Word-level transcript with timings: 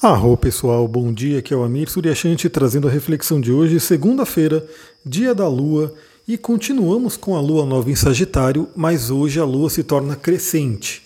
Arro 0.00 0.36
pessoal, 0.36 0.86
bom 0.86 1.12
dia, 1.12 1.40
aqui 1.40 1.52
é 1.52 1.56
o 1.56 1.64
Amir 1.64 1.90
Suryashanti 1.90 2.48
trazendo 2.48 2.86
a 2.86 2.90
reflexão 2.90 3.40
de 3.40 3.50
hoje, 3.50 3.80
segunda-feira, 3.80 4.64
dia 5.04 5.34
da 5.34 5.48
Lua, 5.48 5.92
e 6.26 6.38
continuamos 6.38 7.16
com 7.16 7.34
a 7.34 7.40
Lua 7.40 7.66
nova 7.66 7.90
em 7.90 7.96
Sagitário, 7.96 8.68
mas 8.76 9.10
hoje 9.10 9.40
a 9.40 9.44
Lua 9.44 9.68
se 9.68 9.82
torna 9.82 10.14
crescente. 10.14 11.02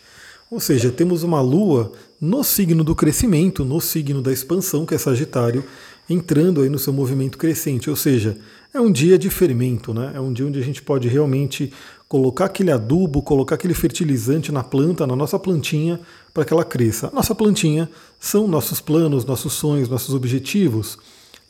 Ou 0.51 0.61
seja, 0.61 0.91
temos 0.91 1.23
uma 1.23 1.41
Lua 1.41 1.91
no 2.21 2.45
signo 2.45 2.85
do 2.85 2.95
crescimento, 2.95 3.65
no 3.65 3.81
signo 3.81 4.21
da 4.21 4.31
expansão, 4.31 4.85
que 4.85 4.95
é 4.95 4.99
Sagitário, 4.99 5.65
entrando 6.07 6.61
aí 6.61 6.69
no 6.69 6.79
seu 6.79 6.93
movimento 6.93 7.39
crescente, 7.39 7.89
ou 7.89 7.97
seja, 7.97 8.37
é 8.75 8.79
um 8.79 8.93
dia 8.93 9.19
de 9.19 9.31
fermento, 9.31 9.95
né? 9.95 10.13
É 10.15 10.21
um 10.21 10.31
dia 10.31 10.47
onde 10.47 10.59
a 10.59 10.63
gente 10.63 10.83
pode 10.83 11.09
realmente 11.09 11.73
colocar 12.13 12.45
aquele 12.45 12.71
adubo, 12.71 13.23
colocar 13.23 13.55
aquele 13.55 13.73
fertilizante 13.73 14.53
na 14.53 14.63
planta, 14.63 15.07
na 15.07 15.17
nossa 15.17 15.39
plantinha, 15.39 15.99
para 16.35 16.45
que 16.45 16.53
ela 16.53 16.63
cresça. 16.63 17.11
nossa 17.11 17.35
plantinha 17.35 17.89
são 18.21 18.47
nossos 18.47 18.83
planos, 18.83 19.25
nossos 19.25 19.55
sonhos, 19.55 19.89
nossos 19.89 20.15
objetivos. 20.15 20.99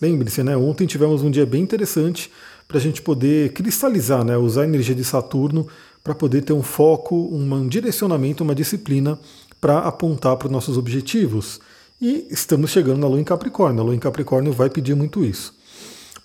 Lembre-se, 0.00 0.40
né? 0.44 0.56
Ontem 0.56 0.86
tivemos 0.86 1.20
um 1.20 1.32
dia 1.32 1.44
bem 1.44 1.64
interessante 1.64 2.30
para 2.68 2.78
a 2.78 2.80
gente 2.80 3.02
poder 3.02 3.52
cristalizar, 3.52 4.24
né? 4.24 4.36
Usar 4.36 4.62
a 4.62 4.64
energia 4.64 4.94
de 4.94 5.02
Saturno 5.02 5.66
para 6.00 6.14
poder 6.14 6.42
ter 6.42 6.52
um 6.52 6.62
foco, 6.62 7.16
um 7.16 7.66
direcionamento, 7.66 8.44
uma 8.44 8.54
disciplina 8.54 9.18
para 9.60 9.80
apontar 9.80 10.36
para 10.36 10.46
os 10.46 10.52
nossos 10.52 10.78
objetivos. 10.78 11.58
E 12.00 12.28
estamos 12.30 12.70
chegando 12.70 13.00
na 13.00 13.08
Lua 13.08 13.20
em 13.20 13.24
Capricórnio. 13.24 13.80
A 13.80 13.84
Lua 13.84 13.96
em 13.96 13.98
Capricórnio 13.98 14.52
vai 14.52 14.70
pedir 14.70 14.94
muito 14.94 15.24
isso. 15.24 15.52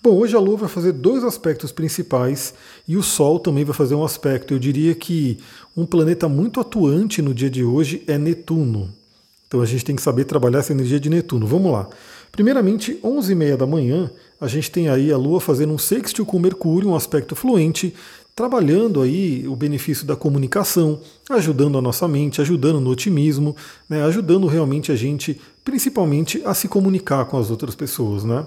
Bom, 0.00 0.16
hoje 0.16 0.36
a 0.36 0.38
Lua 0.38 0.56
vai 0.56 0.68
fazer 0.68 0.92
dois 0.92 1.24
aspectos 1.24 1.72
principais 1.72 2.54
e 2.86 2.96
o 2.96 3.02
Sol 3.02 3.40
também 3.40 3.64
vai 3.64 3.74
fazer 3.74 3.96
um 3.96 4.04
aspecto. 4.04 4.54
Eu 4.54 4.58
diria 4.58 4.94
que 4.94 5.38
um 5.76 5.84
planeta 5.84 6.28
muito 6.28 6.60
atuante 6.60 7.20
no 7.20 7.34
dia 7.34 7.50
de 7.50 7.64
hoje 7.64 8.04
é 8.06 8.16
Netuno. 8.16 8.90
Então 9.48 9.60
a 9.60 9.66
gente 9.66 9.84
tem 9.84 9.96
que 9.96 10.02
saber 10.02 10.24
trabalhar 10.24 10.60
essa 10.60 10.72
energia 10.72 11.00
de 11.00 11.10
Netuno. 11.10 11.48
Vamos 11.48 11.72
lá. 11.72 11.88
Primeiramente, 12.30 13.00
11h30 13.02 13.56
da 13.56 13.66
manhã, 13.66 14.08
a 14.40 14.46
gente 14.46 14.70
tem 14.70 14.88
aí 14.88 15.10
a 15.10 15.16
Lua 15.16 15.40
fazendo 15.40 15.72
um 15.72 15.78
sextil 15.78 16.24
com 16.24 16.38
Mercúrio, 16.38 16.90
um 16.90 16.94
aspecto 16.94 17.34
fluente, 17.34 17.92
trabalhando 18.36 19.02
aí 19.02 19.48
o 19.48 19.56
benefício 19.56 20.06
da 20.06 20.14
comunicação, 20.14 21.00
ajudando 21.28 21.76
a 21.76 21.82
nossa 21.82 22.06
mente, 22.06 22.40
ajudando 22.40 22.80
no 22.80 22.90
otimismo, 22.90 23.56
né, 23.88 24.04
ajudando 24.04 24.46
realmente 24.46 24.92
a 24.92 24.96
gente, 24.96 25.40
principalmente, 25.64 26.40
a 26.44 26.54
se 26.54 26.68
comunicar 26.68 27.24
com 27.24 27.36
as 27.36 27.50
outras 27.50 27.74
pessoas, 27.74 28.22
né? 28.22 28.46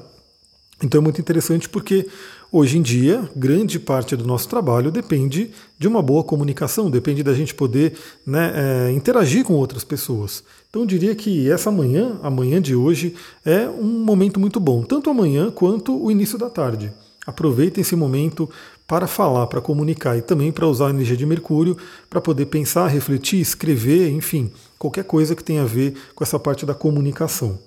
Então 0.84 1.00
é 1.00 1.04
muito 1.04 1.22
interessante 1.22 1.70
porque 1.70 2.08
hoje 2.52 2.78
em 2.78 2.82
dia 2.82 3.30
grande 3.36 3.80
parte 3.80 4.16
do 4.16 4.26
nosso 4.26 4.50
trabalho 4.50 4.92
depende 4.92 5.52
de 5.78 5.88
uma 5.88 6.02
boa 6.02 6.24
comunicação, 6.24 6.90
depende 6.90 7.24
da 7.24 7.34
gente 7.34 7.54
poder 7.54 7.94
né, 8.26 8.52
é, 8.56 8.92
interagir 8.92 9.44
com 9.44 9.54
outras 9.54 9.84
pessoas. 9.84 10.44
Então 10.70 10.82
eu 10.82 10.86
diria 10.88 11.14
que 11.14 11.50
essa 11.50 11.72
manhã, 11.72 12.20
a 12.24 12.30
manhã 12.30 12.62
de 12.62 12.76
hoje, 12.76 13.14
é 13.46 13.68
um 13.70 14.04
momento 14.04 14.40
muito 14.40 14.60
bom, 14.60 14.84
tanto 14.84 15.10
amanhã 15.10 15.52
quanto 15.52 15.96
o 16.02 16.10
início 16.10 16.38
da 16.38 16.50
tarde. 16.50 16.92
Aproveitem 17.26 17.82
esse 17.82 17.96
momento 17.96 18.50
para 18.92 19.08
falar, 19.08 19.48
para 19.48 19.62
comunicar 19.62 20.18
e 20.18 20.22
também 20.22 20.52
para 20.52 20.68
usar 20.68 20.88
a 20.88 20.90
energia 20.90 21.16
de 21.16 21.26
Mercúrio 21.26 21.78
para 22.10 22.20
poder 22.20 22.48
pensar, 22.48 22.88
refletir, 22.88 23.40
escrever, 23.40 24.10
enfim, 24.10 24.52
qualquer 24.78 25.06
coisa 25.06 25.34
que 25.34 25.42
tenha 25.42 25.62
a 25.62 25.66
ver 25.66 25.94
com 26.14 26.26
essa 26.26 26.38
parte 26.38 26.66
da 26.66 26.74
comunicação. 26.74 27.58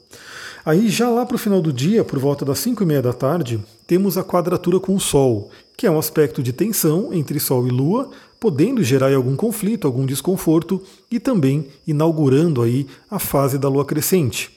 Aí 0.67 0.91
já 0.91 1.08
lá 1.08 1.25
para 1.25 1.36
o 1.36 1.39
final 1.39 1.62
do 1.62 1.72
dia, 1.72 2.05
por 2.05 2.19
volta 2.19 2.45
das 2.45 2.58
5 2.58 2.83
e 2.83 2.86
meia 2.86 3.00
da 3.00 3.14
tarde, 3.14 3.58
temos 3.86 4.19
a 4.19 4.22
quadratura 4.22 4.78
com 4.78 4.95
o 4.95 5.00
Sol, 5.00 5.48
que 5.78 5.86
é 5.86 5.91
um 5.91 5.98
aspecto 5.98 6.42
de 6.42 6.52
tensão 6.52 7.08
entre 7.11 7.41
Sol 7.41 7.67
e 7.67 7.70
Lua, 7.70 8.11
podendo 8.39 8.84
gerar 8.84 9.11
algum 9.14 9.34
conflito, 9.34 9.86
algum 9.86 10.05
desconforto 10.05 10.83
e 11.11 11.19
também 11.19 11.69
inaugurando 11.86 12.61
aí 12.61 12.86
a 13.11 13.19
fase 13.19 13.56
da 13.56 13.67
Lua 13.70 13.86
crescente. 13.86 14.54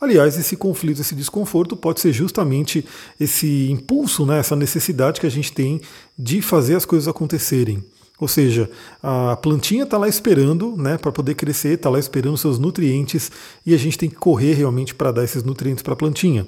Aliás, 0.00 0.38
esse 0.38 0.56
conflito, 0.56 1.00
esse 1.00 1.14
desconforto 1.14 1.76
pode 1.76 2.00
ser 2.00 2.12
justamente 2.12 2.84
esse 3.18 3.70
impulso, 3.70 4.24
né, 4.24 4.38
essa 4.38 4.56
necessidade 4.56 5.20
que 5.20 5.26
a 5.26 5.30
gente 5.30 5.52
tem 5.52 5.80
de 6.18 6.40
fazer 6.40 6.74
as 6.74 6.86
coisas 6.86 7.06
acontecerem. 7.06 7.84
Ou 8.18 8.28
seja, 8.28 8.70
a 9.02 9.36
plantinha 9.36 9.84
está 9.84 9.96
lá 9.96 10.06
esperando 10.06 10.76
né, 10.76 10.98
para 10.98 11.10
poder 11.10 11.34
crescer, 11.34 11.74
está 11.74 11.88
lá 11.88 11.98
esperando 11.98 12.36
seus 12.36 12.58
nutrientes 12.58 13.30
e 13.64 13.74
a 13.74 13.78
gente 13.78 13.96
tem 13.96 14.10
que 14.10 14.16
correr 14.16 14.52
realmente 14.52 14.94
para 14.94 15.10
dar 15.10 15.24
esses 15.24 15.42
nutrientes 15.42 15.82
para 15.82 15.94
a 15.94 15.96
plantinha. 15.96 16.46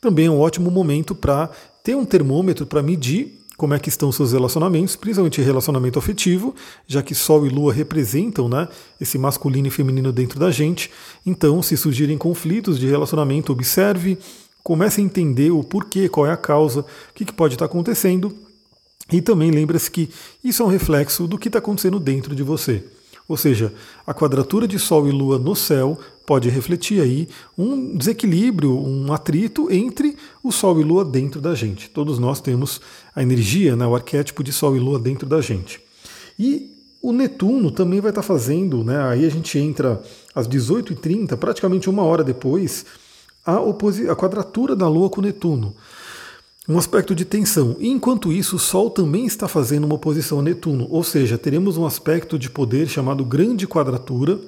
Também 0.00 0.26
é 0.26 0.30
um 0.30 0.38
ótimo 0.38 0.70
momento 0.70 1.14
para 1.14 1.50
ter 1.82 1.96
um 1.96 2.04
termômetro 2.04 2.66
para 2.66 2.82
medir 2.82 3.38
como 3.56 3.74
é 3.74 3.78
que 3.78 3.88
estão 3.88 4.12
seus 4.12 4.32
relacionamentos, 4.32 4.96
principalmente 4.96 5.40
relacionamento 5.40 5.98
afetivo, 5.98 6.54
já 6.86 7.02
que 7.02 7.14
Sol 7.14 7.46
e 7.46 7.48
Lua 7.48 7.72
representam 7.72 8.48
né, 8.48 8.68
esse 9.00 9.16
masculino 9.16 9.68
e 9.68 9.70
feminino 9.70 10.12
dentro 10.12 10.38
da 10.38 10.50
gente. 10.50 10.90
Então, 11.24 11.62
se 11.62 11.76
surgirem 11.76 12.18
conflitos 12.18 12.78
de 12.78 12.86
relacionamento, 12.86 13.52
observe, 13.52 14.18
comece 14.62 15.00
a 15.00 15.04
entender 15.04 15.50
o 15.50 15.64
porquê, 15.64 16.08
qual 16.08 16.26
é 16.26 16.32
a 16.32 16.36
causa, 16.36 16.80
o 16.80 16.84
que, 17.14 17.24
que 17.24 17.32
pode 17.32 17.54
estar 17.54 17.64
acontecendo 17.64 18.46
e 19.12 19.20
também 19.20 19.50
lembra-se 19.50 19.90
que 19.90 20.10
isso 20.42 20.62
é 20.62 20.66
um 20.66 20.68
reflexo 20.68 21.26
do 21.26 21.38
que 21.38 21.48
está 21.48 21.58
acontecendo 21.58 22.00
dentro 22.00 22.34
de 22.34 22.42
você. 22.42 22.84
Ou 23.28 23.36
seja, 23.36 23.72
a 24.06 24.12
quadratura 24.12 24.66
de 24.66 24.78
Sol 24.78 25.08
e 25.08 25.12
Lua 25.12 25.38
no 25.38 25.54
céu 25.54 25.98
pode 26.26 26.48
refletir 26.50 27.00
aí 27.00 27.28
um 27.56 27.96
desequilíbrio, 27.96 28.76
um 28.76 29.12
atrito 29.12 29.72
entre 29.72 30.16
o 30.42 30.50
Sol 30.50 30.80
e 30.80 30.84
Lua 30.84 31.04
dentro 31.04 31.40
da 31.40 31.54
gente. 31.54 31.88
Todos 31.88 32.18
nós 32.18 32.40
temos 32.40 32.80
a 33.14 33.22
energia, 33.22 33.76
né, 33.76 33.86
o 33.86 33.94
arquétipo 33.94 34.42
de 34.42 34.52
Sol 34.52 34.76
e 34.76 34.80
Lua 34.80 34.98
dentro 34.98 35.28
da 35.28 35.40
gente. 35.40 35.80
E 36.38 36.74
o 37.00 37.12
Netuno 37.12 37.70
também 37.70 38.00
vai 38.00 38.10
estar 38.10 38.22
tá 38.22 38.26
fazendo, 38.26 38.82
né, 38.82 39.00
aí 39.04 39.24
a 39.24 39.30
gente 39.30 39.56
entra 39.58 40.02
às 40.34 40.48
18h30, 40.48 41.36
praticamente 41.36 41.88
uma 41.88 42.02
hora 42.02 42.24
depois, 42.24 42.84
a, 43.44 43.56
a 43.56 44.16
quadratura 44.16 44.74
da 44.74 44.88
Lua 44.88 45.08
com 45.08 45.20
Netuno 45.20 45.74
um 46.68 46.78
aspecto 46.78 47.14
de 47.14 47.24
tensão. 47.24 47.76
E 47.78 47.88
enquanto 47.88 48.32
isso, 48.32 48.56
o 48.56 48.58
Sol 48.58 48.90
também 48.90 49.24
está 49.24 49.46
fazendo 49.46 49.84
uma 49.84 49.94
oposição 49.94 50.40
a 50.40 50.42
Netuno, 50.42 50.86
ou 50.90 51.04
seja, 51.04 51.38
teremos 51.38 51.76
um 51.76 51.86
aspecto 51.86 52.38
de 52.38 52.50
poder 52.50 52.88
chamado 52.88 53.24
grande 53.24 53.66
quadratura, 53.66 54.38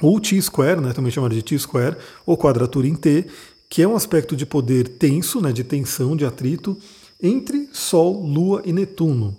ou 0.00 0.20
T-square, 0.20 0.80
né, 0.80 0.92
também 0.92 1.10
chamado 1.10 1.34
de 1.34 1.42
T-square, 1.42 1.96
ou 2.24 2.36
quadratura 2.36 2.86
em 2.86 2.94
T, 2.94 3.26
que 3.68 3.82
é 3.82 3.88
um 3.88 3.96
aspecto 3.96 4.36
de 4.36 4.46
poder 4.46 4.88
tenso, 4.88 5.40
né, 5.40 5.52
de 5.52 5.64
tensão, 5.64 6.16
de 6.16 6.24
atrito, 6.24 6.76
entre 7.22 7.68
Sol, 7.72 8.24
Lua 8.24 8.62
e 8.64 8.72
Netuno. 8.72 9.36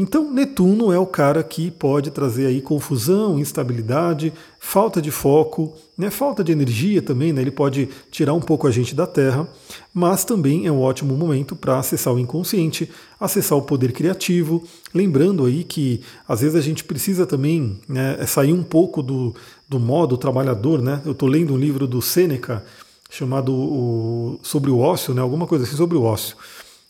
Então, 0.00 0.32
Netuno 0.32 0.92
é 0.92 0.98
o 0.98 1.06
cara 1.06 1.42
que 1.42 1.72
pode 1.72 2.12
trazer 2.12 2.46
aí 2.46 2.62
confusão, 2.62 3.36
instabilidade, 3.36 4.32
falta 4.60 5.02
de 5.02 5.10
foco, 5.10 5.74
né, 5.96 6.08
falta 6.08 6.44
de 6.44 6.52
energia 6.52 7.02
também, 7.02 7.32
né, 7.32 7.40
ele 7.40 7.50
pode 7.50 7.88
tirar 8.08 8.32
um 8.32 8.40
pouco 8.40 8.68
a 8.68 8.70
gente 8.70 8.94
da 8.94 9.08
Terra, 9.08 9.48
mas 9.92 10.24
também 10.24 10.68
é 10.68 10.70
um 10.70 10.80
ótimo 10.80 11.16
momento 11.16 11.56
para 11.56 11.80
acessar 11.80 12.14
o 12.14 12.18
inconsciente, 12.20 12.88
acessar 13.18 13.58
o 13.58 13.62
poder 13.62 13.90
criativo. 13.90 14.62
Lembrando 14.94 15.44
aí 15.44 15.64
que 15.64 16.00
às 16.28 16.42
vezes 16.42 16.54
a 16.54 16.60
gente 16.60 16.84
precisa 16.84 17.26
também 17.26 17.80
né, 17.88 18.24
sair 18.24 18.52
um 18.52 18.62
pouco 18.62 19.02
do, 19.02 19.34
do 19.68 19.78
modo 19.78 20.16
trabalhador. 20.16 20.80
Né? 20.80 21.02
Eu 21.04 21.12
estou 21.12 21.28
lendo 21.28 21.54
um 21.54 21.58
livro 21.58 21.86
do 21.86 22.00
Sêneca 22.00 22.64
chamado 23.10 23.54
o, 23.54 24.38
sobre 24.42 24.70
o 24.70 24.78
ócio, 24.78 25.14
né, 25.14 25.22
alguma 25.22 25.46
coisa 25.46 25.64
assim 25.64 25.76
sobre 25.76 25.96
o 25.96 26.02
ócio. 26.02 26.36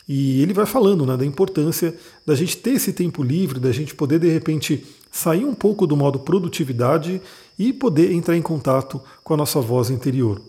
E 0.09 0.41
ele 0.41 0.55
vai 0.55 0.67
falando 0.67 1.05
né, 1.05 1.17
da 1.17 1.25
importância 1.25 1.95
da 2.27 2.35
gente 2.35 2.57
ter 2.57 2.71
esse 2.71 2.93
tempo 2.93 3.23
livre, 3.23 3.61
da 3.61 3.71
gente 3.71 3.95
poder 3.95 4.19
de 4.19 4.29
repente 4.29 4.85
sair 5.13 5.45
um 5.45 5.55
pouco 5.55 5.87
do 5.87 5.97
modo 5.97 6.19
produtividade 6.19 7.21
e 7.59 7.73
poder 7.73 8.13
entrar 8.13 8.37
em 8.37 8.43
contato 8.43 9.01
com 9.23 9.35
a 9.35 9.37
nossa 9.37 9.61
voz 9.61 9.91
interior. 9.91 10.41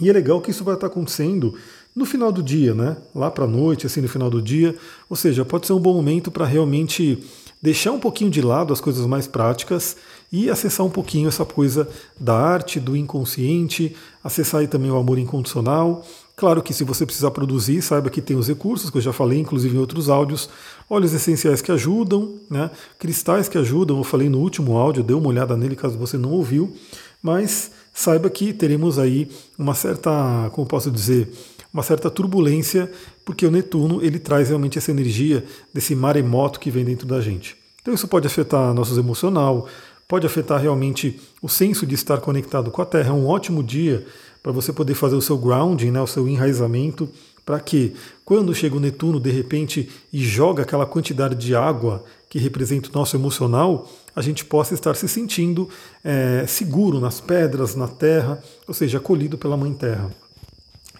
E 0.00 0.10
é 0.10 0.12
legal 0.12 0.40
que 0.40 0.50
isso 0.50 0.64
vai 0.64 0.74
estar 0.74 0.88
acontecendo 0.88 1.54
no 1.94 2.04
final 2.04 2.32
do 2.32 2.42
dia, 2.42 2.74
né? 2.74 2.96
Lá 3.14 3.30
para 3.30 3.44
a 3.44 3.48
noite, 3.48 3.86
assim, 3.86 4.00
no 4.00 4.08
final 4.08 4.30
do 4.30 4.40
dia. 4.40 4.74
Ou 5.08 5.16
seja, 5.16 5.44
pode 5.44 5.66
ser 5.66 5.74
um 5.74 5.80
bom 5.80 5.94
momento 5.94 6.30
para 6.30 6.46
realmente 6.46 7.22
deixar 7.60 7.92
um 7.92 8.00
pouquinho 8.00 8.30
de 8.30 8.40
lado 8.40 8.72
as 8.72 8.80
coisas 8.80 9.06
mais 9.06 9.26
práticas 9.28 9.96
e 10.32 10.48
acessar 10.48 10.84
um 10.86 10.90
pouquinho 10.90 11.28
essa 11.28 11.44
coisa 11.44 11.86
da 12.18 12.34
arte, 12.34 12.80
do 12.80 12.96
inconsciente, 12.96 13.94
acessar 14.24 14.62
aí 14.62 14.66
também 14.66 14.90
o 14.90 14.96
amor 14.96 15.18
incondicional 15.18 16.02
Claro 16.34 16.62
que 16.62 16.72
se 16.72 16.82
você 16.82 17.04
precisar 17.04 17.30
produzir, 17.30 17.82
saiba 17.82 18.10
que 18.10 18.20
tem 18.20 18.36
os 18.36 18.48
recursos, 18.48 18.90
que 18.90 18.96
eu 18.96 19.02
já 19.02 19.12
falei, 19.12 19.38
inclusive 19.38 19.76
em 19.76 19.78
outros 19.78 20.08
áudios, 20.08 20.48
óleos 20.88 21.12
essenciais 21.12 21.60
que 21.60 21.70
ajudam, 21.70 22.36
né? 22.50 22.70
cristais 22.98 23.48
que 23.48 23.58
ajudam, 23.58 23.98
eu 23.98 24.04
falei 24.04 24.28
no 24.28 24.38
último 24.38 24.76
áudio, 24.76 25.02
dê 25.02 25.12
uma 25.12 25.28
olhada 25.28 25.56
nele 25.56 25.76
caso 25.76 25.98
você 25.98 26.16
não 26.16 26.30
ouviu, 26.30 26.74
mas 27.22 27.70
saiba 27.92 28.30
que 28.30 28.52
teremos 28.52 28.98
aí 28.98 29.30
uma 29.58 29.74
certa, 29.74 30.50
como 30.52 30.66
posso 30.66 30.90
dizer, 30.90 31.30
uma 31.72 31.82
certa 31.82 32.10
turbulência, 32.10 32.90
porque 33.24 33.46
o 33.46 33.50
Netuno 33.50 34.02
ele 34.02 34.18
traz 34.18 34.48
realmente 34.48 34.78
essa 34.78 34.90
energia 34.90 35.44
desse 35.72 35.94
maremoto 35.94 36.58
que 36.58 36.70
vem 36.70 36.84
dentro 36.84 37.06
da 37.06 37.20
gente. 37.20 37.56
Então 37.82 37.92
isso 37.92 38.08
pode 38.08 38.26
afetar 38.26 38.72
nosso 38.72 38.98
emocional, 38.98 39.68
pode 40.12 40.26
afetar 40.26 40.60
realmente 40.60 41.18
o 41.40 41.48
senso 41.48 41.86
de 41.86 41.94
estar 41.94 42.20
conectado 42.20 42.70
com 42.70 42.82
a 42.82 42.84
Terra. 42.84 43.08
É 43.08 43.12
um 43.14 43.26
ótimo 43.26 43.62
dia 43.62 44.04
para 44.42 44.52
você 44.52 44.70
poder 44.70 44.92
fazer 44.92 45.16
o 45.16 45.22
seu 45.22 45.38
grounding, 45.38 45.90
né, 45.90 46.02
o 46.02 46.06
seu 46.06 46.28
enraizamento, 46.28 47.08
para 47.46 47.58
que 47.58 47.94
quando 48.22 48.54
chega 48.54 48.76
o 48.76 48.78
Netuno 48.78 49.18
de 49.18 49.30
repente 49.30 49.88
e 50.12 50.22
joga 50.22 50.64
aquela 50.64 50.84
quantidade 50.84 51.34
de 51.34 51.56
água 51.56 52.04
que 52.28 52.38
representa 52.38 52.90
o 52.90 52.92
nosso 52.92 53.16
emocional, 53.16 53.90
a 54.14 54.20
gente 54.20 54.44
possa 54.44 54.74
estar 54.74 54.94
se 54.96 55.08
sentindo 55.08 55.66
é, 56.04 56.44
seguro 56.46 57.00
nas 57.00 57.18
pedras, 57.18 57.74
na 57.74 57.88
terra, 57.88 58.38
ou 58.68 58.74
seja, 58.74 58.98
acolhido 58.98 59.38
pela 59.38 59.56
Mãe 59.56 59.72
Terra. 59.72 60.10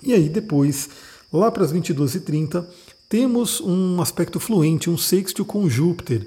E 0.03 0.15
aí 0.15 0.27
depois, 0.27 0.89
lá 1.31 1.51
para 1.51 1.65
as 1.65 1.71
22h30, 1.71 2.65
temos 3.11 3.61
um 3.61 4.01
aspecto 4.01 4.41
fluente, 4.41 4.89
um 4.89 4.97
sextil 4.97 5.45
com 5.45 5.69
Júpiter. 5.69 6.27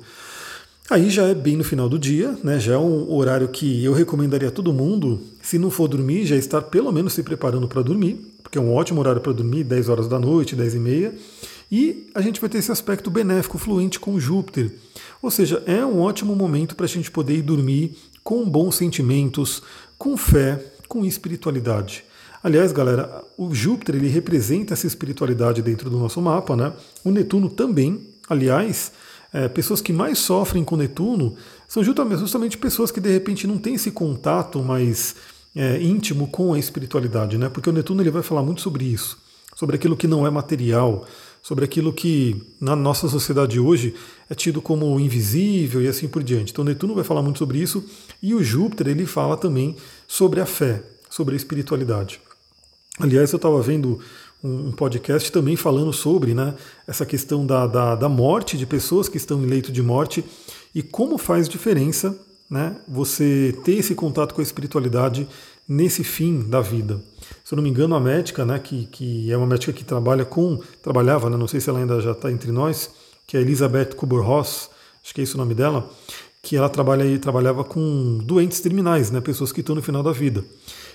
Aí 0.88 1.10
já 1.10 1.24
é 1.24 1.34
bem 1.34 1.58
no 1.58 1.64
final 1.64 1.90
do 1.90 1.98
dia, 1.98 2.38
né? 2.44 2.60
já 2.60 2.76
é 2.76 2.78
um 2.78 3.12
horário 3.12 3.48
que 3.48 3.84
eu 3.84 3.92
recomendaria 3.92 4.50
a 4.50 4.52
todo 4.52 4.72
mundo, 4.72 5.20
se 5.42 5.58
não 5.58 5.72
for 5.72 5.88
dormir, 5.88 6.28
já 6.28 6.36
estar 6.36 6.62
pelo 6.62 6.92
menos 6.92 7.14
se 7.14 7.24
preparando 7.24 7.68
para 7.68 7.82
dormir, 7.82 8.20
porque 8.44 8.60
é 8.60 8.62
um 8.62 8.72
ótimo 8.72 9.00
horário 9.00 9.20
para 9.20 9.34
dormir, 9.34 9.64
10 9.64 9.90
horas 9.90 10.08
da 10.08 10.20
noite, 10.20 10.56
10 10.56 10.76
e 10.76 10.80
meia. 10.80 11.16
E 11.72 12.08
a 12.14 12.22
gente 12.22 12.40
vai 12.40 12.48
ter 12.48 12.60
esse 12.60 12.72
aspecto 12.72 13.10
benéfico, 13.10 13.58
fluente 13.58 14.00
com 14.00 14.20
Júpiter. 14.20 14.72
Ou 15.24 15.32
seja, 15.32 15.64
é 15.66 15.84
um 15.84 16.02
ótimo 16.02 16.36
momento 16.36 16.76
para 16.76 16.86
a 16.86 16.90
gente 16.90 17.10
poder 17.10 17.38
ir 17.38 17.42
dormir 17.42 17.98
com 18.24 18.48
bons 18.48 18.76
sentimentos, 18.76 19.64
com 19.98 20.16
fé, 20.16 20.64
com 20.88 21.04
espiritualidade. 21.04 22.04
Aliás, 22.44 22.72
galera, 22.72 23.24
o 23.36 23.56
Júpiter 23.56 23.96
ele 23.96 24.08
representa 24.08 24.76
essa 24.76 24.86
espiritualidade 24.86 25.64
dentro 25.64 25.90
do 25.90 25.98
nosso 25.98 26.22
mapa, 26.22 26.56
né? 26.56 26.74
O 27.04 27.10
Netuno 27.10 27.50
também. 27.50 28.02
Aliás, 28.30 28.92
é, 29.36 29.50
pessoas 29.50 29.82
que 29.82 29.92
mais 29.92 30.18
sofrem 30.20 30.64
com 30.64 30.78
Netuno 30.78 31.36
são 31.68 31.84
justamente 31.84 32.58
pessoas 32.58 32.90
que 32.90 33.02
de 33.02 33.12
repente 33.12 33.46
não 33.46 33.58
têm 33.58 33.76
esse 33.76 33.92
contato 33.92 34.64
mais 34.64 35.14
é, 35.54 35.82
íntimo 35.82 36.30
com 36.30 36.54
a 36.54 36.60
espiritualidade, 36.60 37.38
né? 37.38 37.50
Porque 37.50 37.70
o 37.70 37.74
Netuno 37.74 38.02
ele 38.02 38.12
vai 38.12 38.24
falar 38.24 38.42
muito 38.42 38.62
sobre 38.62 38.86
isso, 38.86 39.18
sobre 39.54 39.76
aquilo 39.76 39.98
que 39.98 40.08
não 40.08 40.26
é 40.26 40.30
material, 40.30 41.06
sobre 41.44 41.66
aquilo 41.66 41.92
que 41.92 42.42
na 42.62 42.78
nossa 42.78 43.10
sociedade 43.10 43.60
hoje 43.60 43.94
é 44.30 44.34
tido 44.34 44.62
como 44.62 44.98
invisível 45.02 45.82
e 45.82 45.88
assim 45.90 46.08
por 46.08 46.24
diante. 46.24 46.54
Então 46.54 46.64
Netuno 46.64 46.96
vai 46.96 47.04
falar 47.04 47.22
muito 47.22 47.40
sobre 47.40 47.58
isso 47.58 47.84
e 48.24 48.34
o 48.34 48.42
Júpiter 48.42 48.88
ele 48.88 49.06
fala 49.06 49.36
também 49.36 49.76
sobre 50.08 50.40
a 50.40 50.46
fé, 50.46 50.82
sobre 51.10 51.34
a 51.34 51.38
espiritualidade. 51.38 52.22
Aliás, 52.98 53.34
eu 53.34 53.38
estava 53.38 53.62
vendo 53.62 54.00
um 54.44 54.72
podcast 54.72 55.32
também 55.32 55.56
falando 55.56 55.92
sobre 55.92 56.34
né, 56.34 56.54
essa 56.88 57.06
questão 57.06 57.46
da, 57.46 57.66
da, 57.66 57.96
da, 57.96 58.10
morte 58.10 58.58
de 58.58 58.66
pessoas 58.66 59.10
que 59.10 59.18
estão 59.18 59.42
em 59.42 59.48
leito 59.48 59.72
de 59.72 59.82
morte 59.82 60.24
e 60.74 60.84
como 60.84 61.18
faz 61.18 61.50
diferença 61.50 62.18
né, 62.50 62.76
você 62.88 63.58
ter 63.64 63.74
esse 63.74 63.96
contato 63.96 64.36
com 64.36 64.42
a 64.42 64.44
espiritualidade 64.44 65.28
nesse 65.68 66.04
fim 66.04 66.48
da 66.48 66.62
vida. 66.62 67.02
Se 67.44 67.54
eu 67.54 67.56
não 67.56 67.64
me 67.64 67.70
engano, 67.70 67.96
a 67.96 68.00
médica, 68.00 68.46
né, 68.46 68.60
que, 68.60 68.86
que 68.86 69.32
é 69.32 69.38
uma 69.38 69.48
médica 69.48 69.74
que 69.74 69.84
trabalha 69.84 70.24
com, 70.24 70.60
trabalhava, 70.82 71.30
né, 71.30 71.38
não 71.38 71.48
sei 71.48 71.60
se 71.60 71.70
ela 71.70 71.80
ainda 71.80 72.00
já 72.00 72.12
está 72.12 72.32
entre 72.32 72.52
nós, 72.52 72.92
que 73.26 73.36
é 73.36 73.42
Elizabeth 73.42 73.96
Kubler-Ross, 73.96 74.70
acho 75.04 75.14
que 75.14 75.22
é 75.22 75.24
esse 75.24 75.34
o 75.34 75.38
nome 75.38 75.56
dela, 75.56 75.90
que 76.42 76.56
ela 76.56 76.70
trabalha, 76.70 77.18
trabalhava 77.18 77.64
com 77.64 78.20
doentes 78.24 78.60
terminais, 78.60 79.10
né, 79.10 79.20
pessoas 79.20 79.52
que 79.52 79.62
estão 79.62 79.76
no 79.76 79.82
final 79.82 80.04
da 80.04 80.12
vida. 80.12 80.46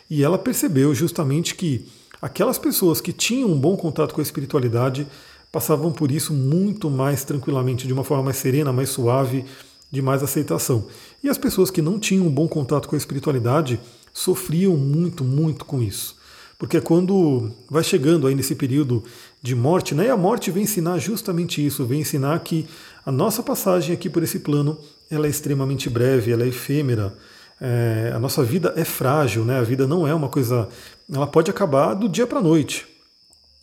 E 0.08 0.22
ela 0.22 0.38
percebeu 0.38 0.94
justamente 0.94 1.56
que 1.56 1.86
aquelas 2.20 2.58
pessoas 2.58 3.00
que 3.00 3.12
tinham 3.12 3.50
um 3.50 3.58
bom 3.58 3.76
contato 3.76 4.14
com 4.14 4.20
a 4.20 4.22
espiritualidade 4.22 5.06
passavam 5.50 5.90
por 5.90 6.10
isso 6.10 6.32
muito 6.32 6.88
mais 6.88 7.24
tranquilamente, 7.24 7.86
de 7.86 7.92
uma 7.92 8.04
forma 8.04 8.24
mais 8.24 8.36
serena, 8.36 8.72
mais 8.72 8.90
suave, 8.90 9.44
de 9.90 10.00
mais 10.00 10.22
aceitação. 10.22 10.86
E 11.22 11.28
as 11.28 11.36
pessoas 11.36 11.70
que 11.70 11.82
não 11.82 11.98
tinham 11.98 12.26
um 12.26 12.30
bom 12.30 12.46
contato 12.46 12.88
com 12.88 12.94
a 12.94 12.98
espiritualidade 12.98 13.80
sofriam 14.12 14.76
muito, 14.76 15.24
muito 15.24 15.64
com 15.64 15.82
isso. 15.82 16.16
Porque 16.58 16.76
é 16.76 16.80
quando 16.80 17.50
vai 17.68 17.82
chegando 17.82 18.26
aí 18.26 18.34
nesse 18.34 18.54
período 18.54 19.02
de 19.42 19.54
morte, 19.54 19.94
né? 19.94 20.06
E 20.06 20.10
a 20.10 20.16
morte 20.16 20.50
vem 20.50 20.64
ensinar 20.64 20.98
justamente 20.98 21.64
isso, 21.64 21.86
vem 21.86 22.02
ensinar 22.02 22.38
que 22.40 22.66
a 23.04 23.10
nossa 23.10 23.42
passagem 23.42 23.94
aqui 23.94 24.10
por 24.10 24.22
esse 24.22 24.40
plano 24.40 24.76
ela 25.10 25.26
é 25.26 25.30
extremamente 25.30 25.88
breve, 25.88 26.30
ela 26.30 26.44
é 26.44 26.48
efêmera, 26.48 27.16
é, 27.60 28.12
a 28.14 28.18
nossa 28.18 28.42
vida 28.42 28.72
é 28.76 28.84
frágil, 28.84 29.44
né? 29.44 29.58
A 29.58 29.62
vida 29.62 29.86
não 29.86 30.06
é 30.06 30.14
uma 30.14 30.28
coisa. 30.28 30.68
Ela 31.12 31.26
pode 31.26 31.50
acabar 31.50 31.94
do 31.94 32.08
dia 32.08 32.26
para 32.26 32.38
a 32.38 32.42
noite. 32.42 32.86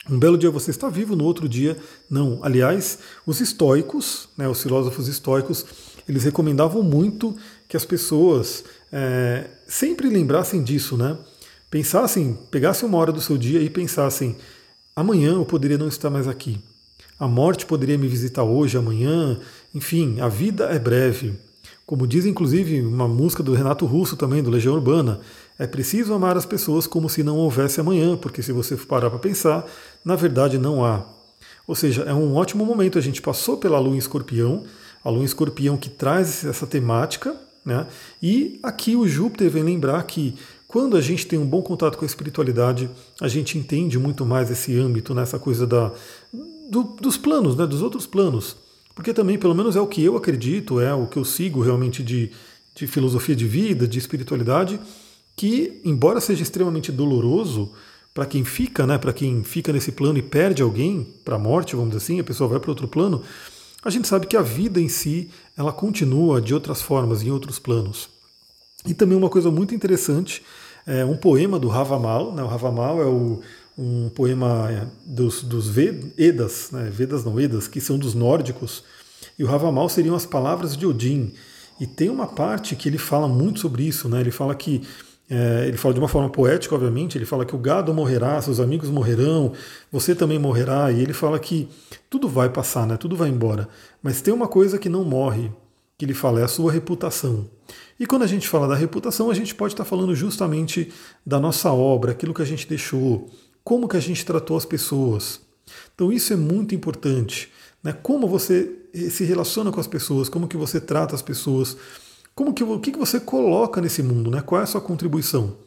Um 0.10 0.18
belo 0.18 0.38
dia 0.38 0.50
você 0.50 0.72
está 0.72 0.88
vivo, 0.88 1.16
no 1.16 1.26
outro 1.26 1.50
dia 1.50 1.76
não. 2.10 2.40
Aliás, 2.42 3.00
os 3.26 3.42
estoicos, 3.42 4.30
né, 4.38 4.48
os 4.48 4.62
filósofos 4.62 5.08
estoicos, 5.08 5.66
eles 6.08 6.24
recomendavam 6.24 6.82
muito 6.82 7.36
que 7.68 7.76
as 7.76 7.84
pessoas 7.84 8.64
é, 8.92 9.48
sempre 9.68 10.10
lembrassem 10.10 10.64
disso, 10.64 10.96
né? 10.96 11.18
Pensassem, 11.70 12.38
pegassem 12.50 12.88
uma 12.88 12.98
hora 12.98 13.12
do 13.12 13.20
seu 13.20 13.38
dia 13.38 13.60
e 13.62 13.70
pensassem: 13.70 14.38
amanhã 14.96 15.34
eu 15.34 15.46
poderia 15.46 15.78
não 15.78 15.88
estar 15.88 16.10
mais 16.10 16.28
aqui. 16.28 16.58
A 17.20 17.28
morte 17.28 17.66
poderia 17.66 17.98
me 17.98 18.08
visitar 18.08 18.44
hoje, 18.44 18.78
amanhã. 18.78 19.40
Enfim, 19.74 20.22
a 20.22 20.30
vida 20.30 20.66
é 20.66 20.78
breve. 20.78 21.34
Como 21.88 22.06
diz 22.06 22.26
inclusive 22.26 22.82
uma 22.82 23.08
música 23.08 23.42
do 23.42 23.54
Renato 23.54 23.86
Russo 23.86 24.18
também, 24.18 24.44
do 24.44 24.50
Legião 24.50 24.76
Urbana, 24.76 25.22
é 25.58 25.66
preciso 25.66 26.14
amar 26.14 26.36
as 26.36 26.46
pessoas 26.46 26.86
como 26.86 27.08
se 27.08 27.24
não 27.24 27.38
houvesse 27.38 27.80
amanhã, 27.80 28.18
porque 28.18 28.44
se 28.44 28.52
você 28.52 28.76
parar 28.76 29.10
para 29.10 29.20
pensar, 29.20 29.66
na 30.04 30.14
verdade 30.18 30.58
não 30.58 30.84
há. 30.84 31.06
Ou 31.66 31.74
seja, 31.76 32.04
é 32.04 32.14
um 32.14 32.36
ótimo 32.36 32.66
momento. 32.66 32.98
A 32.98 33.02
gente 33.02 33.22
passou 33.22 33.56
pela 33.56 33.80
lua 33.80 33.96
em 33.96 34.00
escorpião, 34.00 34.66
a 35.02 35.10
lua 35.10 35.22
em 35.22 35.26
escorpião 35.26 35.78
que 35.78 35.90
traz 35.90 36.44
essa 36.44 36.68
temática, 36.68 37.34
né? 37.66 37.88
e 38.22 38.60
aqui 38.62 38.94
o 38.94 39.08
Júpiter 39.08 39.50
vem 39.50 39.64
lembrar 39.64 40.04
que 40.04 40.36
quando 40.68 40.98
a 40.98 41.02
gente 41.02 41.26
tem 41.26 41.40
um 41.40 41.46
bom 41.46 41.62
contato 41.62 41.98
com 41.98 42.04
a 42.04 42.06
espiritualidade, 42.06 42.90
a 43.22 43.30
gente 43.30 43.58
entende 43.58 43.98
muito 43.98 44.26
mais 44.26 44.52
esse 44.52 44.78
âmbito, 44.78 45.16
nessa 45.16 45.38
né? 45.38 45.44
coisa 45.44 45.66
da, 45.66 45.94
do, 46.70 46.84
dos 46.84 47.16
planos, 47.16 47.56
né? 47.56 47.66
dos 47.66 47.82
outros 47.82 48.06
planos. 48.06 48.67
Porque 48.98 49.14
também, 49.14 49.38
pelo 49.38 49.54
menos 49.54 49.76
é 49.76 49.80
o 49.80 49.86
que 49.86 50.04
eu 50.04 50.18
acredito, 50.18 50.80
é 50.80 50.92
o 50.92 51.06
que 51.06 51.18
eu 51.18 51.24
sigo 51.24 51.62
realmente 51.62 52.02
de, 52.02 52.32
de 52.74 52.88
filosofia 52.88 53.36
de 53.36 53.46
vida, 53.48 53.88
de 53.88 54.00
espiritualidade, 54.00 54.80
que, 55.36 55.80
embora 55.86 56.20
seja 56.20 56.42
extremamente 56.42 56.92
doloroso 56.92 57.72
para 58.12 58.26
quem 58.26 58.44
fica, 58.44 58.88
né, 58.88 58.98
para 58.98 59.14
quem 59.14 59.44
fica 59.44 59.72
nesse 59.72 59.92
plano 59.92 60.18
e 60.18 60.24
perde 60.24 60.64
alguém 60.64 61.14
para 61.24 61.36
a 61.36 61.40
morte, 61.40 61.76
vamos 61.76 61.92
dizer 61.92 62.04
assim, 62.04 62.20
a 62.20 62.24
pessoa 62.24 62.50
vai 62.50 62.60
para 62.60 62.72
outro 62.72 62.88
plano, 62.88 63.22
a 63.86 63.92
gente 63.92 64.08
sabe 64.08 64.26
que 64.26 64.36
a 64.36 64.42
vida 64.42 64.82
em 64.82 64.90
si, 64.90 65.30
ela 65.56 65.72
continua 65.72 66.42
de 66.42 66.56
outras 66.56 66.82
formas, 66.82 67.22
em 67.22 67.30
outros 67.30 67.60
planos. 67.60 68.10
E 68.84 68.96
também 68.96 69.16
uma 69.16 69.30
coisa 69.30 69.52
muito 69.52 69.76
interessante, 69.76 70.42
é 70.88 71.06
um 71.06 71.16
poema 71.16 71.60
do 71.60 71.68
Ravamal, 71.68 72.34
né, 72.34 72.42
o 72.42 72.48
Ravamal 72.48 73.00
é 73.00 73.06
o, 73.06 73.42
um 73.78 74.10
poema 74.10 74.72
é, 74.72 74.88
dos, 75.06 75.44
dos 75.44 75.70
Vedas, 75.70 76.70
né, 76.72 76.90
Vedas 76.92 77.24
não 77.24 77.34
Vedas, 77.34 77.68
que 77.68 77.80
são 77.80 77.98
dos 77.98 78.14
nórdicos, 78.14 78.84
e 79.38 79.44
o 79.44 79.54
Havamal 79.54 79.88
seriam 79.88 80.16
as 80.16 80.26
palavras 80.26 80.76
de 80.76 80.86
Odin. 80.86 81.34
E 81.80 81.86
tem 81.86 82.10
uma 82.10 82.26
parte 82.26 82.76
que 82.76 82.90
ele 82.90 82.98
fala 82.98 83.28
muito 83.28 83.60
sobre 83.60 83.84
isso, 83.84 84.10
né? 84.10 84.20
Ele 84.20 84.32
fala 84.32 84.56
que 84.56 84.82
é, 85.30 85.66
ele 85.68 85.78
fala 85.78 85.94
de 85.94 86.00
uma 86.00 86.08
forma 86.08 86.30
poética, 86.30 86.74
obviamente, 86.74 87.18
ele 87.18 87.26
fala 87.26 87.46
que 87.46 87.56
o 87.56 87.60
gado 87.60 87.94
morrerá, 87.94 88.42
seus 88.42 88.60
amigos 88.60 88.90
morrerão, 88.90 89.52
você 89.92 90.16
também 90.16 90.40
morrerá, 90.40 90.92
e 90.92 91.02
ele 91.02 91.14
fala 91.14 91.38
que 91.38 91.68
tudo 92.10 92.30
vai 92.30 92.50
passar, 92.50 92.88
né? 92.88 92.96
tudo 92.96 93.16
vai 93.16 93.30
embora. 93.30 93.68
Mas 94.02 94.22
tem 94.22 94.34
uma 94.34 94.48
coisa 94.48 94.80
que 94.80 94.88
não 94.88 95.04
morre, 95.04 95.52
que 95.98 96.06
ele 96.06 96.14
fala, 96.14 96.40
é 96.40 96.44
a 96.44 96.48
sua 96.48 96.72
reputação. 96.72 97.50
E 98.00 98.06
quando 98.06 98.24
a 98.24 98.28
gente 98.28 98.48
fala 98.48 98.68
da 98.68 98.76
reputação, 98.76 99.30
a 99.30 99.34
gente 99.34 99.54
pode 99.54 99.74
estar 99.74 99.84
falando 99.84 100.16
justamente 100.16 100.94
da 101.26 101.40
nossa 101.40 101.74
obra, 101.74 102.12
aquilo 102.12 102.34
que 102.34 102.42
a 102.42 102.46
gente 102.46 102.68
deixou, 102.68 103.30
como 103.68 103.90
que 103.90 103.98
a 103.98 104.00
gente 104.00 104.26
tratou 104.26 104.56
as 104.56 104.64
pessoas. 104.64 105.42
Então 105.94 106.10
isso 106.10 106.32
é 106.32 106.38
muito 106.38 106.74
importante. 106.74 107.52
Né? 107.84 107.92
Como 107.92 108.26
você 108.26 108.72
eh, 108.94 109.10
se 109.10 109.26
relaciona 109.26 109.74
com 109.74 109.80
as 109.82 109.88
pessoas, 109.88 110.30
como 110.30 110.48
que 110.48 110.56
você 110.56 110.80
trata 110.80 111.14
as 111.14 111.22
pessoas, 111.22 111.76
como 112.34 112.54
que, 112.54 112.64
o 112.64 112.80
que 112.80 112.92
você 112.92 113.20
coloca 113.20 113.82
nesse 113.82 114.02
mundo, 114.02 114.32
né? 114.32 114.40
qual 114.42 114.62
é 114.62 114.64
a 114.64 114.68
sua 114.68 114.80
contribuição. 114.80 115.58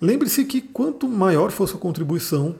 Lembre-se 0.00 0.46
que 0.46 0.62
quanto 0.62 1.06
maior 1.06 1.50
for 1.50 1.68
sua 1.68 1.78
contribuição, 1.78 2.56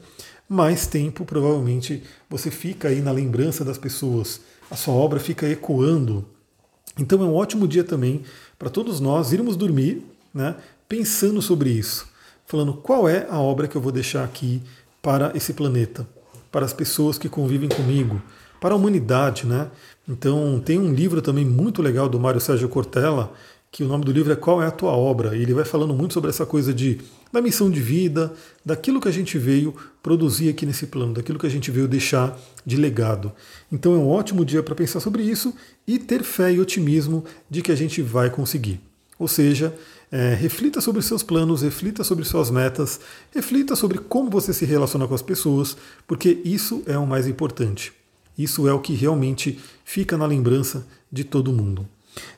mais 0.46 0.86
tempo 0.86 1.24
provavelmente 1.24 2.02
você 2.28 2.50
fica 2.50 2.88
aí 2.88 3.00
na 3.00 3.12
lembrança 3.12 3.64
das 3.64 3.78
pessoas, 3.78 4.42
a 4.70 4.76
sua 4.76 4.92
obra 4.92 5.18
fica 5.18 5.48
ecoando. 5.48 6.22
Então 6.98 7.22
é 7.22 7.24
um 7.24 7.34
ótimo 7.34 7.66
dia 7.66 7.82
também 7.82 8.24
para 8.58 8.68
todos 8.68 9.00
nós 9.00 9.32
irmos 9.32 9.56
dormir 9.56 10.04
né, 10.34 10.54
pensando 10.86 11.40
sobre 11.40 11.70
isso, 11.70 12.06
falando 12.44 12.74
qual 12.74 13.08
é 13.08 13.26
a 13.30 13.38
obra 13.38 13.66
que 13.66 13.74
eu 13.74 13.80
vou 13.80 13.90
deixar 13.90 14.22
aqui 14.22 14.60
para 15.02 15.32
esse 15.34 15.52
planeta, 15.52 16.06
para 16.50 16.64
as 16.64 16.72
pessoas 16.72 17.18
que 17.18 17.28
convivem 17.28 17.68
comigo, 17.68 18.22
para 18.60 18.74
a 18.74 18.76
humanidade, 18.76 19.44
né? 19.44 19.68
Então 20.08 20.62
tem 20.64 20.78
um 20.78 20.94
livro 20.94 21.20
também 21.20 21.44
muito 21.44 21.82
legal 21.82 22.08
do 22.08 22.20
Mário 22.20 22.40
Sérgio 22.40 22.68
Cortella, 22.68 23.32
que 23.72 23.82
o 23.82 23.88
nome 23.88 24.04
do 24.04 24.12
livro 24.12 24.32
é 24.32 24.36
Qual 24.36 24.62
é 24.62 24.66
a 24.66 24.70
tua 24.70 24.92
obra? 24.92 25.34
E 25.34 25.42
ele 25.42 25.54
vai 25.54 25.64
falando 25.64 25.92
muito 25.92 26.14
sobre 26.14 26.30
essa 26.30 26.46
coisa 26.46 26.72
de 26.72 27.00
da 27.32 27.40
missão 27.40 27.70
de 27.70 27.80
vida, 27.80 28.30
daquilo 28.64 29.00
que 29.00 29.08
a 29.08 29.12
gente 29.12 29.38
veio 29.38 29.74
produzir 30.02 30.50
aqui 30.50 30.66
nesse 30.66 30.86
plano, 30.86 31.14
daquilo 31.14 31.38
que 31.38 31.46
a 31.46 31.50
gente 31.50 31.70
veio 31.70 31.88
deixar 31.88 32.38
de 32.64 32.76
legado. 32.76 33.32
Então 33.72 33.94
é 33.94 33.96
um 33.96 34.08
ótimo 34.08 34.44
dia 34.44 34.62
para 34.62 34.74
pensar 34.74 35.00
sobre 35.00 35.22
isso 35.22 35.54
e 35.86 35.98
ter 35.98 36.22
fé 36.22 36.52
e 36.52 36.60
otimismo 36.60 37.24
de 37.48 37.62
que 37.62 37.72
a 37.72 37.74
gente 37.74 38.02
vai 38.02 38.28
conseguir. 38.28 38.78
Ou 39.18 39.26
seja, 39.26 39.74
é, 40.12 40.34
reflita 40.34 40.82
sobre 40.82 41.00
seus 41.00 41.22
planos, 41.22 41.62
reflita 41.62 42.04
sobre 42.04 42.26
suas 42.26 42.50
metas, 42.50 43.00
reflita 43.34 43.74
sobre 43.74 43.96
como 43.96 44.28
você 44.28 44.52
se 44.52 44.66
relaciona 44.66 45.08
com 45.08 45.14
as 45.14 45.22
pessoas, 45.22 45.74
porque 46.06 46.42
isso 46.44 46.82
é 46.86 46.98
o 46.98 47.06
mais 47.06 47.26
importante. 47.26 47.94
Isso 48.36 48.68
é 48.68 48.72
o 48.72 48.80
que 48.80 48.92
realmente 48.92 49.58
fica 49.84 50.18
na 50.18 50.26
lembrança 50.26 50.86
de 51.10 51.24
todo 51.24 51.52
mundo. 51.52 51.88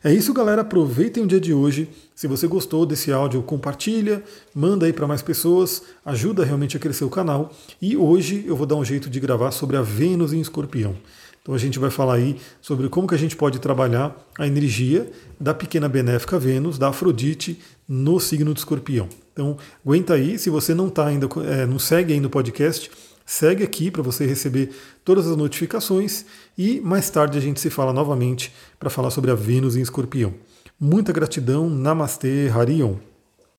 É 0.02 0.12
isso, 0.12 0.32
galera. 0.32 0.62
Aproveitem 0.62 1.24
o 1.24 1.26
dia 1.26 1.40
de 1.40 1.52
hoje. 1.52 1.88
Se 2.14 2.28
você 2.28 2.46
gostou 2.46 2.86
desse 2.86 3.12
áudio, 3.12 3.42
compartilha, 3.42 4.22
manda 4.54 4.86
aí 4.86 4.92
para 4.92 5.08
mais 5.08 5.20
pessoas, 5.20 5.82
ajuda 6.04 6.44
realmente 6.44 6.76
a 6.76 6.80
crescer 6.80 7.04
o 7.04 7.10
canal. 7.10 7.52
E 7.82 7.96
hoje 7.96 8.44
eu 8.46 8.56
vou 8.56 8.66
dar 8.66 8.76
um 8.76 8.84
jeito 8.84 9.10
de 9.10 9.18
gravar 9.18 9.50
sobre 9.50 9.76
a 9.76 9.82
Vênus 9.82 10.32
em 10.32 10.40
Escorpião. 10.40 10.94
Então 11.44 11.54
a 11.54 11.58
gente 11.58 11.78
vai 11.78 11.90
falar 11.90 12.14
aí 12.14 12.38
sobre 12.58 12.88
como 12.88 13.06
que 13.06 13.14
a 13.14 13.18
gente 13.18 13.36
pode 13.36 13.58
trabalhar 13.58 14.16
a 14.38 14.46
energia 14.46 15.12
da 15.38 15.52
pequena 15.52 15.86
benéfica 15.90 16.38
Vênus, 16.38 16.78
da 16.78 16.88
Afrodite, 16.88 17.60
no 17.86 18.18
signo 18.18 18.54
de 18.54 18.60
Escorpião. 18.60 19.10
Então 19.30 19.58
aguenta 19.84 20.14
aí, 20.14 20.38
se 20.38 20.48
você 20.48 20.72
não 20.72 20.88
tá 20.88 21.06
ainda, 21.06 21.28
é, 21.46 21.66
não 21.66 21.78
segue 21.78 22.14
ainda 22.14 22.28
o 22.28 22.30
podcast, 22.30 22.90
segue 23.26 23.62
aqui 23.62 23.90
para 23.90 24.00
você 24.00 24.24
receber 24.24 24.70
todas 25.04 25.26
as 25.26 25.36
notificações 25.36 26.24
e 26.56 26.80
mais 26.80 27.10
tarde 27.10 27.36
a 27.36 27.42
gente 27.42 27.60
se 27.60 27.68
fala 27.68 27.92
novamente 27.92 28.50
para 28.80 28.88
falar 28.88 29.10
sobre 29.10 29.30
a 29.30 29.34
Vênus 29.34 29.76
em 29.76 29.82
Escorpião. 29.82 30.32
Muita 30.80 31.12
gratidão, 31.12 31.68
Namastê, 31.68 32.48
Harion. 32.48 32.96